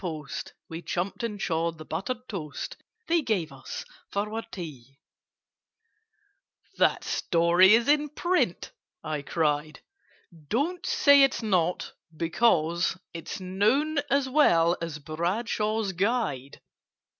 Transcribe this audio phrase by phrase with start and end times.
[0.01, 4.33] [Picture: We chumped and chawed the buttered toast] "That
[7.03, 8.71] story is in print!"
[9.03, 9.81] I cried.
[10.47, 16.61] "Don't say it's not, because It's known as well as Bradshaw's Guide!"